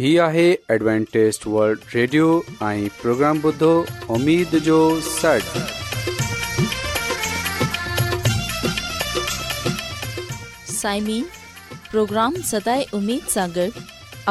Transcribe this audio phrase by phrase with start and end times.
[0.00, 0.42] هي آهي
[0.74, 2.26] ॲಡ್وانٽيست world radio
[2.66, 3.70] ۽ programme بدو
[4.14, 4.76] اميد جو
[5.08, 5.58] سڙ
[10.76, 11.24] سائمين
[11.90, 13.82] پروگرام ستاي اميد सागर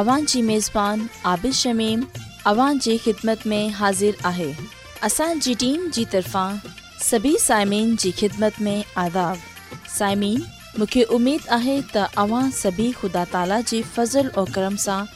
[0.03, 1.03] اوان جي ميزبان
[1.33, 2.07] عابد شميم
[2.53, 4.49] اوان جي خدمت ۾ حاضر آهي
[5.11, 6.59] اسان جي ٽيم جي طرفان
[7.11, 8.75] سڀي سائمين جي خدمت ۾
[9.05, 9.45] آداب
[9.99, 10.41] سائمين
[10.79, 15.15] مونکي اميد آهي ته اوان سڀي خدا تالا جي فضل ۽ کرم سان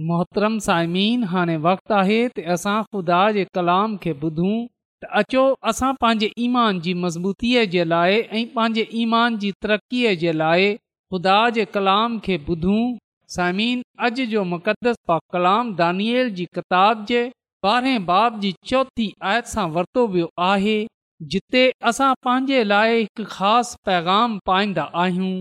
[0.00, 4.52] मोहतरम साइमीन हाणे वक़्तु आहे ते असां खुदा जे कलाम खे ॿुधूं
[5.04, 5.42] त अचो
[5.72, 10.70] असां पंहिंजे ईमान जी मज़बूतीअ जे लाइ ऐं पंहिंजे ईमान जी तरक़ीअ जे लाइ
[11.14, 12.80] ख़ुदा जे कलाम खे ॿुधूं
[13.36, 17.20] साइमीन अॼु जो मुक़दस पा कलाम दानियल जी किताब जे
[17.72, 20.78] ॿारहें बाब जी चौथी आयत सां वरितो वियो आहे
[21.34, 25.34] जिते असां पंहिंजे लाइ हिकु ख़ासि पैगाम पाईंदा आहियूं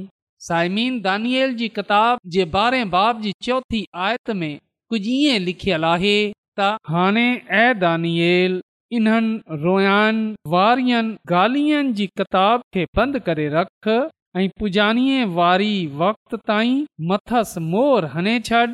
[0.46, 4.54] साइमीन दानिएल जी किताब जे ॿारें बाब जी चौथी आयत में
[4.94, 6.14] कुझु इएं लिखियलु आहे
[6.60, 7.26] त हाणे
[7.64, 8.54] ऐं दानियल
[9.00, 10.24] इन्हनि रोयानि
[10.54, 13.92] वारियुनि गालियनि जी किताब खे बंदि करे रख
[14.38, 15.70] ऐं पुॼाणीअ वारी
[16.02, 16.82] वक़्त ताईं
[17.14, 18.66] मथस मोर हणे छॾ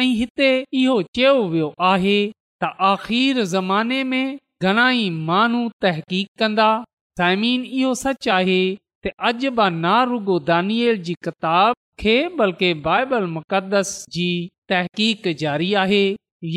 [0.02, 0.50] ऐं हिते
[0.82, 2.18] इहो चयो वियो आहे
[2.64, 4.26] त आख़िर ज़माने में
[4.64, 6.70] घणाई माण्हू तहक़ीक़ कंदा
[7.18, 8.60] साइमीन इहो सच आहे
[9.06, 14.30] त अजबा ना रुगो दानियल जी किताब खे बल्कि बाइबल मुक़दस जी
[14.74, 16.02] तहक़ीक़ जारी आहे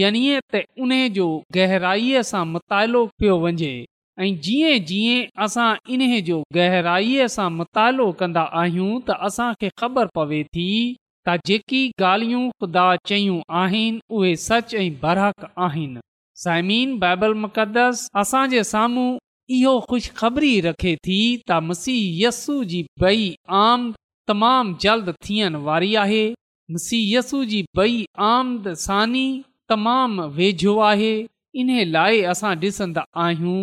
[0.00, 0.23] यानी
[0.55, 1.26] त उन जो
[1.58, 3.70] गहराईअ सां मुतालो पियो वञे
[4.25, 5.70] ऐं जीअं जीअं असां
[6.32, 10.67] जो गहराईअ सां मुतालो कंदा आहियूं त ख़बर पवे थी
[11.29, 15.32] त जेकी गाल्हियूं ख़ुदा चयूं आहिनि उहे सच ऐं
[15.67, 16.10] आहिनि
[16.43, 19.17] साइमीन बाइबल मुक़दस असांजे साम्हूं
[19.55, 21.17] इहो ख़ुशिखबरी रखे थी
[21.51, 23.27] त मसीह यस्सू जी बई
[23.57, 23.95] आमद
[24.31, 27.99] तमाम जल्द थियण वारी आहे मसीह मुसीयसू जी बई
[28.29, 29.25] आमद सानी
[29.73, 31.13] तमाम वेझो आहे
[31.65, 33.61] इन लाइ असां ॾिसंदा आहियूं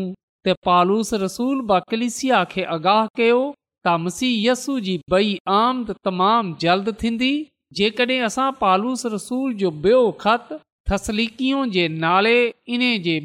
[0.47, 5.23] त पालूस रसूल बा कलिसिया खे आगाह कयो त मुसी यसु जी बे
[5.62, 7.33] आमद तमाम जल्द थींदी
[7.81, 12.35] जेकॾहिं असां पालूस रसूल जो ॿियो ख़तु तसलीकियूं जे नाले
[12.75, 13.19] इन्हे जे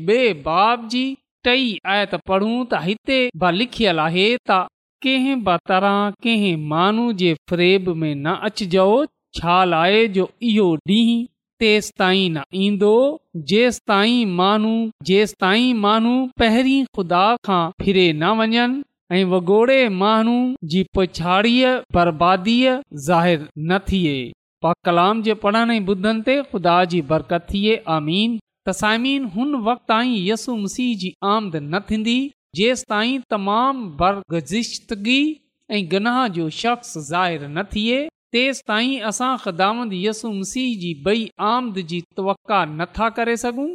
[0.46, 1.02] बाब जी
[1.48, 4.58] टई आयत पढ़ूं त हिते ब लिखियलु आहे त
[5.06, 8.84] कहिं ब तरह कंहिं माण्हू जे फ्रेब में न अचिजो
[9.38, 10.66] छा लाए जो इहो
[10.96, 11.16] ॾींहुं
[11.64, 12.92] तेसिताईं न ईंदो
[13.52, 14.68] जेसिताईं
[15.10, 18.82] जेसिताईं माण्हू पहिरीं खुदा खां फिरे न वञनि
[19.18, 20.36] ऐं वॻोड़े माण्हू
[20.74, 22.76] जी पुछाड़ीअ बर्बादीअ
[23.08, 24.14] ज़ाहिरु न थिए
[24.62, 28.34] पा कलाम जे पढ़ण ऐं ॿुधनि ते खुदा जी बरकत थिए आमीन
[28.66, 32.16] त साइमीन हुन वक़्त ताईं यसु मसीह जी आमद न थींदी
[32.58, 35.20] जेसि ताईं तमाम बरगज़िश्तगी
[35.78, 37.98] ऐं गनाह जो शख़्स ज़ाहिर न थिए
[38.36, 43.68] तेसि ताईं असां ख़दांद यसु मसीह जी बई आमद जी तवका नथा करे सघूं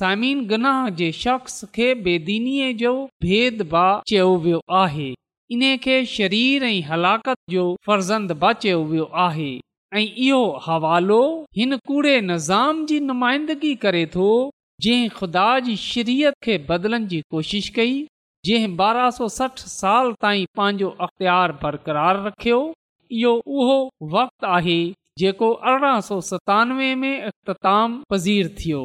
[0.00, 2.94] साइमीन गनाह जे शख़्स खे बेदीनीअ जो
[3.26, 5.10] भेदभाव चयो वियो आहे
[5.56, 9.52] इन खे शरीर ऐं हलाकत जो फर्ज़ंद बा चयो वियो आहे
[9.96, 11.18] ऐं इहो हवालो
[11.56, 14.24] हिन कूड़े निज़ाम जी नुमाइंदगी करे थो
[14.82, 17.92] जंहिं ख़ुदा जी शरीयत खे बदलण जी कोशिश कई
[18.48, 22.58] जंहिं ॿारहां सौ सठ साल ताईं पंहिंजो अख़्तियार बरक़रार रखियो
[23.20, 23.78] इहो उहो
[24.16, 24.76] वक़्तु आहे
[25.22, 28.82] जेको अरिड़हां सौ सतानवे में इख़्ताम पज़ीर थियो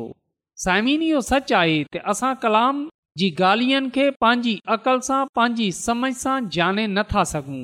[0.65, 2.85] साइमिन इहो सच आहे त असां कलाम
[3.23, 7.61] जी गाल्हियुनि खे पंहिंजी अक़ल सां पंहिंजी समझ सां जाने नथा सघूं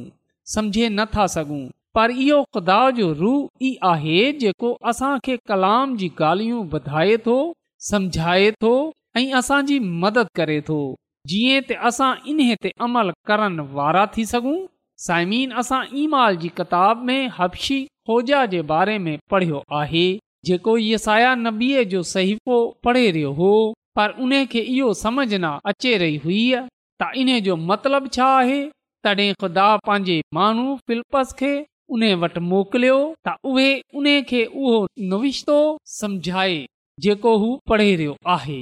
[0.57, 3.35] समझे नथा सघूं पर इहो ख़ुदा जो रूह
[3.67, 7.35] ई आहे जेको असांखे कलाम जी ॻाल्हियूं वधाए थो
[7.89, 8.71] समझाए थो
[9.19, 10.79] ऐं असांजी मदद करे थो
[11.33, 14.57] जीअं त असां इन ते अमल करण वारा थी सघूं
[15.05, 17.77] साइमीन असां ईमाल जी किताब में हबशी
[18.09, 20.03] खोजा जे बारे में पढ़ियो आहे
[20.49, 23.51] जेको यसाया नबीअ जो सहीफ़ो पढ़े रहियो हो
[23.99, 26.43] पर उन खे इहो समझ न अचे रही हुई
[27.03, 28.59] त इन जो मतिलब छा आहे
[29.07, 31.53] तॾहिं ख़ुदा पंहिंजे माण्हू फिलपस खे
[31.93, 33.67] उने वटि मोकिलियो त उहे
[33.99, 34.77] उन खे उहो
[35.11, 35.57] नविश्तो
[35.99, 36.55] सम्झाए
[37.05, 38.59] जेको हू पढ़े रहियो आहे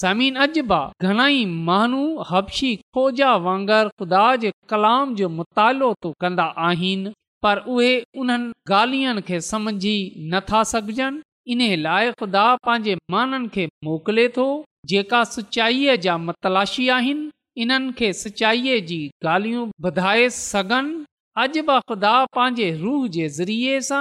[0.00, 5.90] समीन अजबा घणाई माण्हू हबशी खोजा वांगुरु ख़ुदा जे कलाम जो मुतालो
[6.24, 7.12] कंदा आहिनि
[7.44, 9.96] पर उहे उन्हनि ॻाल्हियुनि खे समझी
[10.32, 11.20] नथा सघजनि
[11.52, 14.46] इन लाइ खुदा पंहिंजे माननि खे मोकिले थो
[14.92, 17.30] जेका सचाईअ जा मतलाशी आहिनि
[17.62, 19.00] इन्हनि खे सचाईअ जी
[19.34, 20.98] ॻाल्हियूं वधाए सघनि
[21.38, 24.00] अॼु बि ख़ुदा पंहिंजे रूह जे ज़रिए सां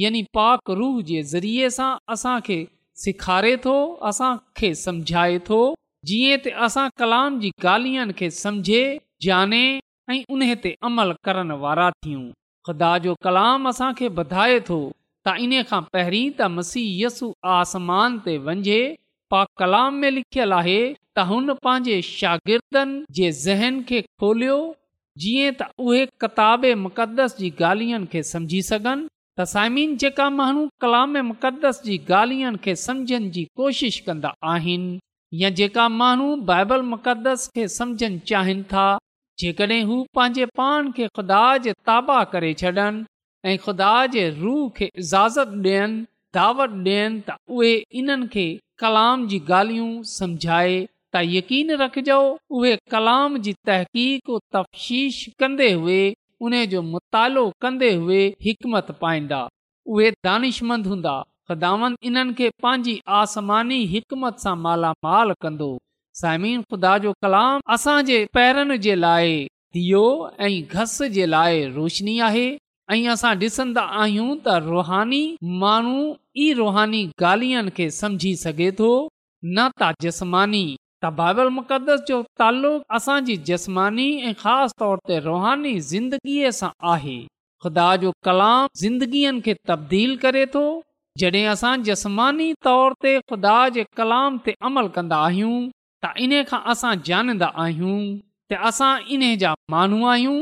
[0.00, 2.58] यानी पाक रूह जे ज़रिए सां असांखे
[3.04, 3.72] सेखारे थो
[4.10, 5.58] असांखे समुझाए थो
[6.10, 8.82] जीअं त असां कलाम जी ॻाल्हियुनि खे समुझे
[9.26, 9.62] जाने
[10.14, 12.22] ऐं उन ते अमल करण वारा थियूं
[12.68, 14.78] ख़ुदा जो कलाम असांखे वधाए थो
[15.28, 18.80] त इन खां पहिरीं त मसीह यसु आसमान ते वञे
[19.34, 24.58] पा कलाम में लिखियलु आहे त हुन पंहिंजे शागिर्दनि जे ज़हन खे खोलियो
[25.20, 29.06] जीअं त उहे किताब मुक़दस जी ॻाल्हियुनि खे समुझी सघनि
[29.38, 34.98] त साइमीन जेका माण्हू कलाम मुक़दस जी ॻाल्हियुनि खे सम्झनि जी कोशिश कंदा आहिनि
[35.40, 38.86] या जेका माण्हू बाइबल मुक़दस खे समुझनि चाहिनि था
[39.42, 43.04] जेकॾहिं हू पंहिंजे पाण खे ख़ुदा जे ताबा करे छॾनि
[43.50, 46.00] ऐं ख़ुदा जे रूह खे इजाज़त ॾियनि
[46.38, 48.46] दावत ॾियनि त उहे इन्हनि खे
[48.84, 50.76] कलाम जी ॻाल्हियूं समुझाए
[51.14, 52.18] त यकीन रखजो
[52.56, 57.90] उहे कलाम जी तहक़ीक़ तफ़्शीश कंदे हुतालो कंदे
[58.46, 59.40] हिकमत पाईंदा
[59.92, 61.14] उहे दानिशमंद हूंदा
[61.50, 65.70] ख़ुदावंद इन्हनि खे पंहिंजी आसमानी हिकमत सां मालामाल कंदो
[66.20, 69.32] सामिन ख़ुदा जो कलाम असां जे पैरनि जे लाइ
[69.76, 70.04] दियो
[70.48, 72.46] ऐं घस जे लाइ रोशनी आहे
[72.90, 75.22] ऐं असां ॾिसंदा आहियूं त रुहानी
[75.64, 80.62] माण्हू ई रुहानी गाल्हियुनि खे समझी सघे थो न त जिस्मानी
[81.04, 87.12] त बाबल मुक़दस जो तालुक़ असांजी जस्मानी ऐं ख़ासि तौर ते रुहानी ज़िंदगीअ सां आहे
[87.64, 90.62] ख़ुदा जो कलाम ज़िंदगीअ खे तब्दील करे थो
[91.22, 95.54] जॾहिं असां जस्मानी तौर ते ख़ुदा जे कलाम ते अमल कंदा आहियूं
[96.06, 98.02] त इन्हे खां असां ॼाणंदा आहियूं
[98.52, 100.36] त असां इन जा माण्हू आहियूं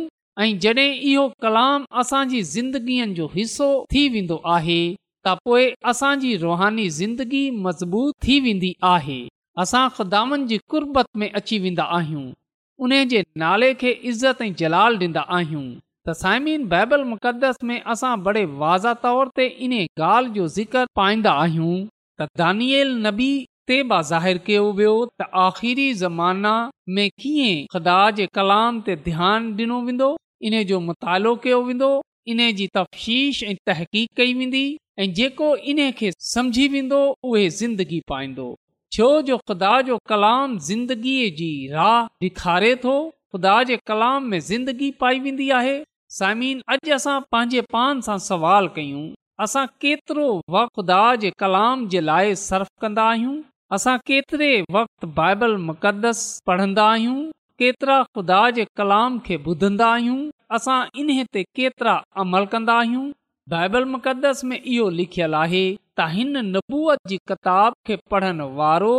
[0.46, 4.80] ऐं जॾहिं इहो कलाम असांजी ज़िंदगीअ जो हिसो थी वेंदो आहे
[5.28, 9.22] त पोइ असांजी रुहानी ज़िंदगी मज़बूत थी वेंदी आहे
[9.62, 12.24] असां ख़ुदानि जी कुर्बत में अची वेंदा आहियूं
[12.86, 15.62] उन जे नाले खे इज़त ऐं जलाल डि॒न्दा आहियूं
[16.08, 21.32] त साइम बाइबल मुक़दस में असां बड़े वाज़ तौर ते इन ॻाल्हि जो ज़िक्र पाईंदा
[21.44, 23.30] आहियूं त दानियल नबी
[23.72, 23.78] ते
[24.10, 26.52] ज़ाहिरु कयो वियो त आख़िरी ज़माना
[27.00, 30.10] में कीअं ख़ुदा जे कलाम ते ध्यानु डि॒नो वेंदो
[30.50, 31.90] इन जो मुतालो कयो वेंदो
[32.34, 34.64] इन जी तफ़्शीश ऐं तहक़ीक़ कई वेंदी
[35.04, 38.50] ऐं जेको इन खे सम्झी वेंदो उहे ज़िंदगी पाईंदो
[38.92, 44.90] छो जो ख़ुदा जो कलाम ज़िंदगीअ जी राह ॾेखारे थो ख़ुदा जे कलाम में ज़िंदगी
[45.00, 45.74] पाई वेंदी आहे
[46.18, 49.02] समीन अॼु असां पंहिंजे पान सां सवाल कयूं
[49.46, 50.26] असां केतिरो
[50.56, 53.34] वखदा जे कलाम जे लाइ सर्फ़ कंदा आहियूं
[53.78, 57.16] असां केतिरे वक़्ति बाइबल मुक़दस पढ़ंदा आहियूं
[57.62, 60.18] केतिरा ख़ुदा जे कलाम खे ॿुधंदा आहियूं
[60.58, 63.04] असां इन ते केतिरा अमल कंदा आहियूं
[63.56, 65.64] बाइबल मुक़दस में इहो लिखियलु आहे
[65.98, 68.96] त हिन नबूअ जी किताब खे पढ़ण वारो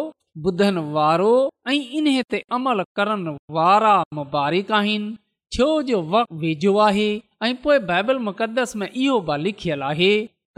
[0.48, 1.27] ॿुधण वारो
[1.72, 3.22] ऐं इन्हे ते अमल करण
[3.58, 5.13] वारा मुबारिक आहिनि
[5.56, 7.06] छो जो वक़्तु वेझो आहे
[7.46, 10.10] ऐं पोइ बाइबल मुक़दस में इहो बि लिखियलु आहे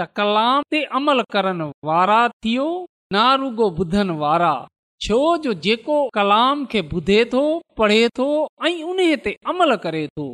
[0.01, 2.65] त कलाम ते अमल करण वारा थियो
[3.17, 3.24] ना
[3.67, 4.51] ॿुधण वारा
[5.05, 7.43] छो जो जेको कलाम खे ॿुधे थो
[7.81, 8.27] पढ़े थो
[8.72, 10.29] ऐं उन ते अमल करे थो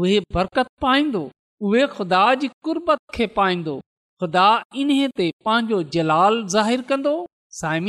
[0.00, 1.24] उहे बरकत पाईंदो
[1.68, 3.82] उहे ख़ुदा जी कुरबत खे पाईंदो
[4.22, 4.48] ख़ुदा
[4.80, 5.06] इन्हे
[5.46, 7.14] पंहिंजो जलाल ज़ाहिर कंदो
[7.60, 7.86] साइम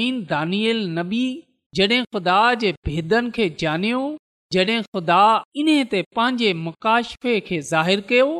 [4.54, 5.22] ख़ुदा ख़ुदा
[5.62, 8.36] इन ते पंहिंजे मुकाशफ़े खे ज़ाहिरु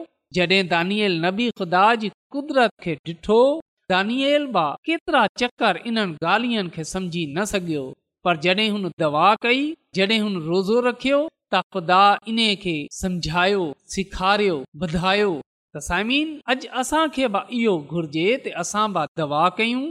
[1.26, 3.40] नबी ख़ुदा जी कुदरत खे डि॒ठो
[3.92, 7.84] दानियल बा केतिरा चकर इन्हनि गालियनि खे समझी न सघियो
[8.28, 9.62] पर जॾहिं हुन दवा कई
[10.00, 11.20] जॾहिं हुन रोज़ो रखियो
[11.54, 12.02] त ख़ुदा
[12.34, 13.66] इन खे सम्झायो
[13.98, 15.34] सेखारियो वधायो
[15.82, 19.86] साइमीन अॼु असांखे बि इहो घुर्जे असां दवा कयूं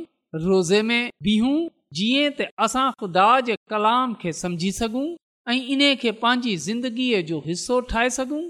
[0.45, 1.59] रोज़े में बीहूं
[1.97, 5.07] जीअं त असां ख़ुदा जे कलाम खे समझी सघूं
[5.53, 8.43] ऐं इन खे पंहिंजी ज़िंदगीअ जो हिसो ठाहे सघूं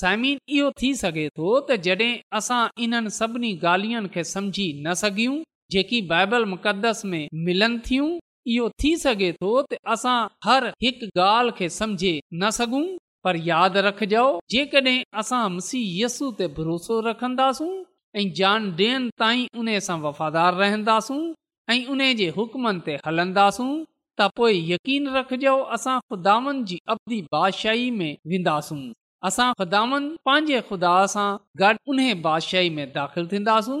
[0.00, 2.12] साइमिन इहो थी सघे थो त जॾहिं
[2.84, 5.36] इन्हनि सभिनी ॻाल्हियुनि खे समझी न सघूं
[5.72, 8.10] जेकी बाइबल मुक़दस में मिलनि थियूं
[8.52, 12.84] इहो थी सघे थो त असां हर हिकु ॻाल्हि खे न सघूं
[13.24, 14.22] पर यादि रखजो
[14.54, 17.68] जेकॾहिं असां मुसीहस ते भरोसो रखंदासूं
[18.20, 21.20] ऐं जान ॾियनि ताईं उन सां वफ़ादार रहंदासूं
[21.70, 22.30] ऐं उन जे
[22.88, 23.70] ते हलंदासूं
[24.20, 28.80] त पोए यकीन रखिजो असां ख़ुदान जी अबदी बादशाही में वेंदासूं
[29.30, 31.28] असां ख़ुदान पंहिंजे ख़ुदा सां
[31.62, 33.80] गॾु उन बादशाही में दाख़िल थींदासूं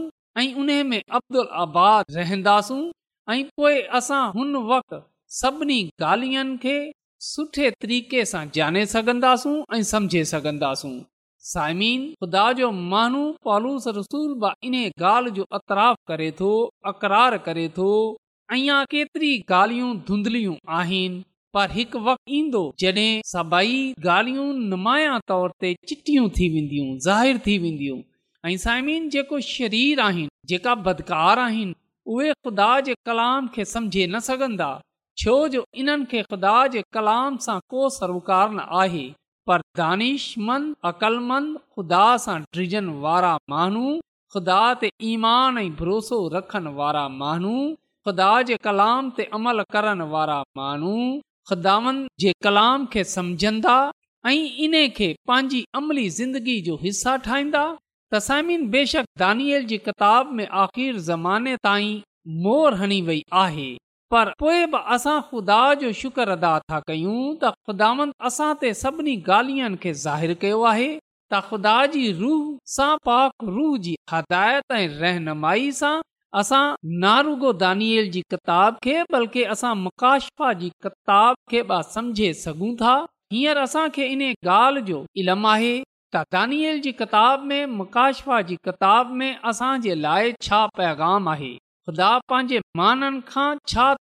[1.66, 2.80] आबाद रहंदासूं
[3.34, 5.82] ऐं पोइ असां हुन वक़्तियुनि
[6.64, 6.78] खे
[7.24, 10.92] सुठे तरीक़े सां जाने सघन्दासूं ऐं समुझे सघंदासूं
[11.50, 16.48] साइमीन, ख़ुदा जो माण्हू पालूस रसूल ॻाल्हि जो अतराफ़ करे थो
[16.92, 17.88] अकरार करे तो,
[18.52, 21.22] ॻाल्हियूं धुंधलियूं आहिनि
[21.54, 23.80] पर हिकु वक़्तु ईंदो जड॒हिं सभई
[24.72, 27.98] नुमाया तौर ते चिटियूं थी वेंदियूं
[28.50, 31.74] ऐं साइमिन जेको शरीर आहिनि जेका बदकार आहिनि
[32.14, 34.72] उहे ख़ुदा जे कलाम खे समुझे न सघंदा
[35.20, 39.02] छो जो इन्हनि खे ख़ुदा जे कलाम सां को सरोकार न आहे
[39.50, 42.74] पर दानिशमंद अक़लमंद ख़ुदा सां ड्रिज
[43.06, 43.90] वारा माण्हू
[44.34, 47.54] ख़ुदा ते ईमान ऐं भरोसो रखनि वारा माण्हू
[48.06, 50.94] ख़ुदा जे कलाम ते अमल करण वारा माण्हू
[51.50, 53.74] ख़ुदानि जे कलाम खे समझंदा
[54.26, 54.36] ऐं
[54.68, 57.62] इन खे पंहिंजी अमली ज़िंदगी जो हिसा ठाहींदा
[58.14, 62.00] तसीन बेशक दानियल जी किताब में आख़िर ज़माने ताईं
[62.46, 63.70] मोर हणी वई आहे
[64.12, 67.12] पर पोइ बि असां ख़ुदा जो शुक्र अदा था कयूं
[67.44, 72.42] त असां ते सभिनी ॻाल्हियुनि खे ज़ाहिरु कयो आहे त ख़ुदा जी रूह
[72.72, 75.94] सां पाक रूह जी हदायत ऐं रहनुमाई सां
[76.42, 76.60] असां
[77.06, 82.94] नारुगो दानियल जी किताब खे बल्कि असां मुकाशफा जी किताब खे बि समझे सघूं था
[83.36, 89.18] हींअर असांखे इन ॻाल्हि जो इल्मु आहे त दानियल जी किताब में मुकाशफा जी किताब
[89.22, 91.54] में असांजे लाइ छा पैगाम आहे
[91.88, 92.58] ख़ुदा पंहिंजे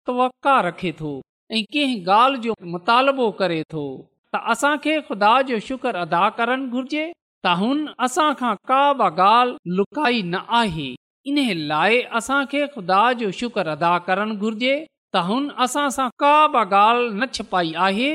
[0.08, 3.84] तवका रखे जो मुतालबो करे थो
[4.32, 7.04] त असांखे ख़ुदा जो शुक्र अदा करणु घुर्जे
[7.44, 10.88] त हुन असां ॻाल्हि
[11.32, 11.38] इन
[11.70, 14.74] लाइ असांखे ख़ुदा जो शुक्र अदा करणु घुर्जे
[15.14, 18.10] त हुन असां सां का बि ॻाल्हि न छपाई आहे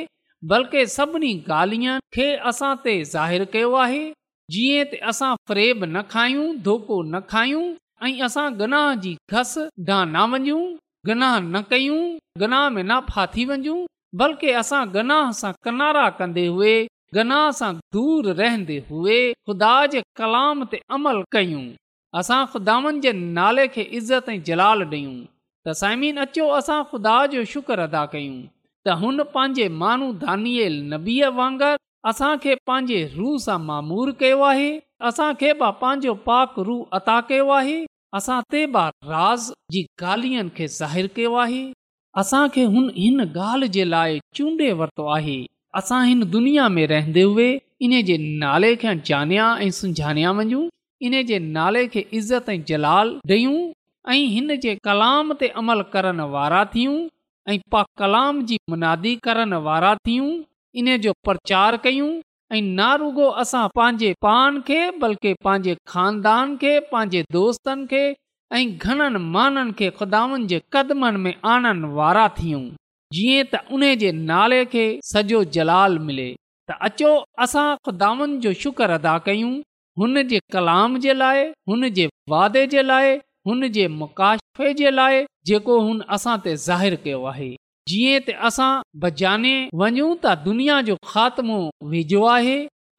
[0.53, 1.31] बल्कि सभिनी
[1.61, 2.27] ॻाल्हियुनि खे
[3.15, 4.03] ज़ाहिरु कयो आहे
[4.57, 5.97] जीअं
[6.69, 7.65] धोको न खायूं
[8.07, 9.51] ऐं असां गनाह जी घस
[9.87, 10.63] डां न वञूं
[11.09, 12.01] गनाह न कयूं
[12.41, 13.77] गना में न फाथी वञूं
[14.21, 16.73] बल्कि असां गनाह सां किनारा कंदे हुए
[17.17, 19.17] गनाह सां दूर रहंदे हुए
[19.49, 21.63] खुदा जे कलाम ते अमल कयूं
[22.21, 27.43] असां ख़ुदानि जे नाले खे इज़त ऐं जलाल ॾियूं त साइमीन अचो असां ख़ुदा जो
[27.53, 34.13] शुक्र अदा कयूं त हुन पंहिंजे मानू दानियल नबीअ वांगुरु असांखे पंहिंजे रूह सां मामूर
[34.23, 34.67] कयो आहे
[35.11, 37.77] असांखे बि पंहिंजो पाक रूह अता कयो आहे
[38.17, 39.41] असां ते बार राज
[39.73, 41.61] जी ॻाल्हियुनि खे ज़ाहिरु कयो आहे
[42.21, 45.35] असांखे हुन हिन ॻाल्हि जे लाइ चूंडे वरितो आहे
[45.79, 47.47] असां हिन दुनिया में रहंदे हुए
[47.87, 50.63] इन जे नाले खे जानिया ऐं सुञाणिया वञूं
[51.07, 53.55] इन जे नाले खे इज़त ऐं जलाल ॾेयूं
[54.13, 56.95] ऐं हिन जे कलाम ते अमल करण वारा थियूं
[57.51, 60.29] ऐं कलाम जी मुनादी करण वारा थियूं
[60.79, 62.09] इन जो प्रचार कयूं
[62.55, 68.01] ऐं ना रुगो असां पंहिंजे पान खे बल्कि पंहिंजे खानदान खे पंहिंजे दोस्तनि खे
[68.55, 72.61] ऐं घणनि माननि खे खुदानि जे कदमनि में आणण वारा थियूं
[73.17, 76.29] जीअं त उन जे नाले खे सॼो जलाल मिले
[76.69, 77.11] त अचो
[77.47, 79.51] असां ख़ुदानि जो शुक्र अदा कयूं
[80.03, 83.11] हुन जे कलाम जे लाइ हुन जे वादे जे लाइ
[83.49, 87.57] हुन जे मुकाशे जे लाइ जेको हुन असां ते ज़ाहिरु कयो
[87.91, 88.69] जीअं त असां
[89.01, 89.49] भॼाने
[89.81, 91.57] वञूं त दुनिया जो ख़ात्मो
[91.89, 92.55] वेझो आहे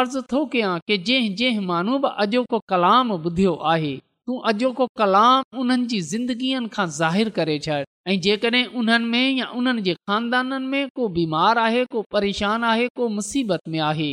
[0.00, 3.94] अर्ज़ु थो कयां की जंहिं जंहिं माण्हू बि अॼोको कलाम ॿुधियो आहे
[4.26, 9.46] तूं अॼोको कलाम उन्हनि जी ज़िंदगीअ खां ज़ाहिरु करे छॾ ऐं जेकॾहिं उन्हनि में या
[9.60, 9.96] उन्हनि जे
[10.70, 14.12] में को बीमार आहे को परेशान आहे को मुसीबत में आहे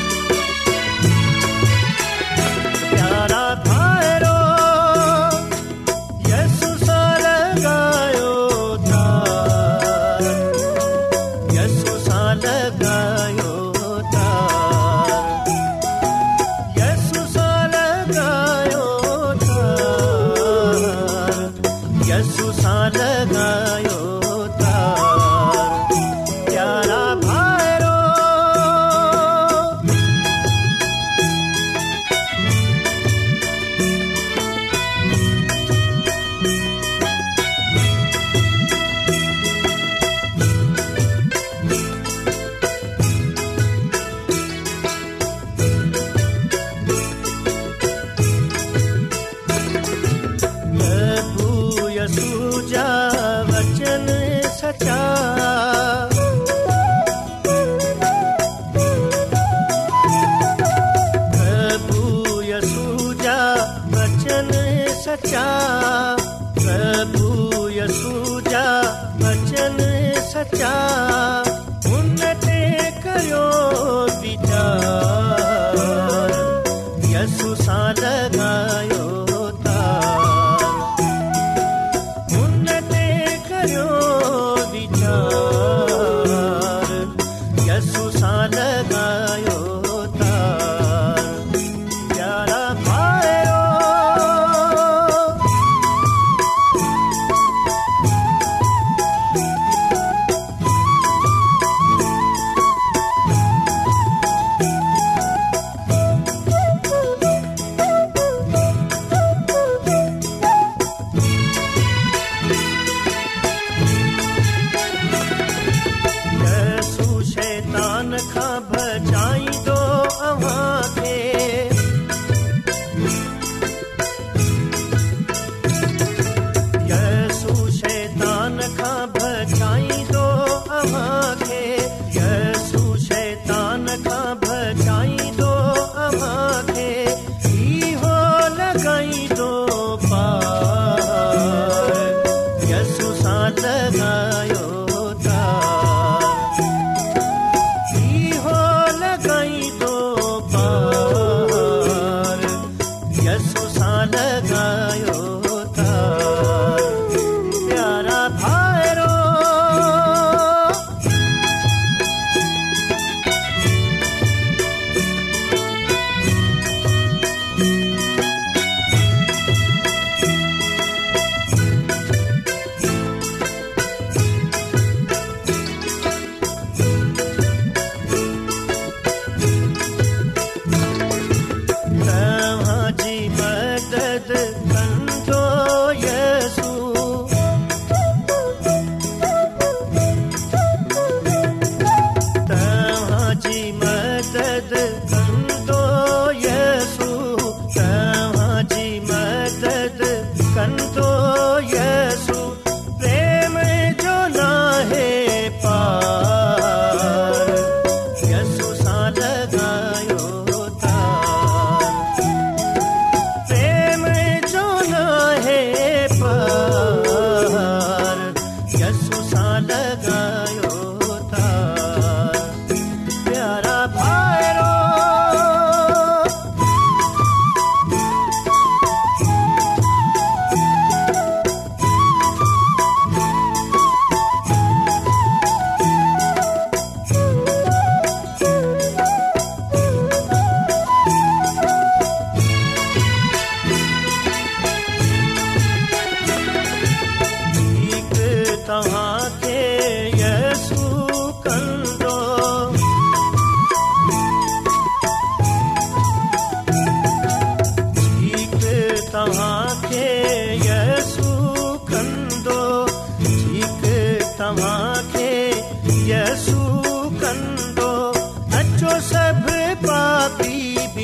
[54.79, 55.30] बचा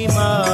[0.05, 0.46] Fatima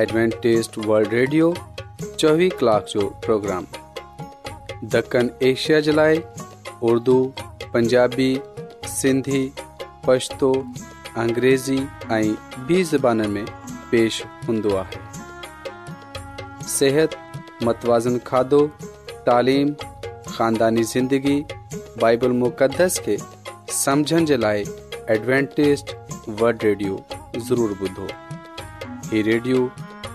[0.00, 1.46] एडवेंटेज़ड वर्ल्ड रेडियो
[2.18, 3.64] चोवीह कलाक जो प्रोग्राम
[4.92, 6.20] दक्कन एशिया जे लाइ
[6.90, 7.16] उर्दू
[7.74, 8.28] पंजाबी
[8.90, 9.42] सिंधी
[10.06, 10.52] पछतो
[11.24, 11.76] अंग्रेज़ी
[12.18, 12.34] ऐं
[12.68, 13.44] बि ज़बान में
[13.90, 15.02] पेश हूंदो आहे
[16.76, 17.18] सिहत
[17.68, 18.62] मतवाज़न खाधो
[19.28, 21.38] तालीम ख़ानदानी ज़िंदगी
[22.00, 23.18] बाइबल मुक़दस खे
[23.84, 24.64] समुझण जे लाइ
[25.18, 25.84] एडवेंटेज़
[26.42, 27.04] वल्ड रेडियो
[27.50, 29.68] ज़रूरु ॿुधो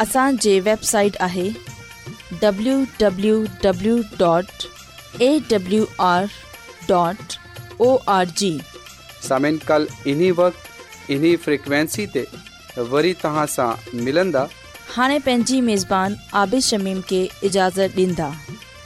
[0.00, 1.48] असांजे वेबसाइट आहे
[2.42, 2.74] वरी
[14.94, 18.30] हाणे पंहिंजी मेज़बान आबिशमीम खे اجازت ॾींदा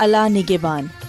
[0.07, 1.00] अला نگہبان